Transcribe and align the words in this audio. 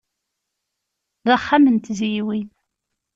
D 1.25 1.27
axxam 1.35 1.63
n 1.69 1.75
tezyiwin. 1.77 2.47